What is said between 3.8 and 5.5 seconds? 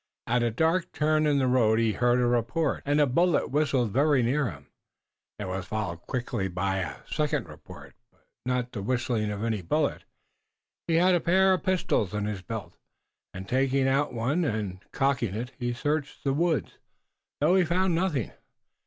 very near him. It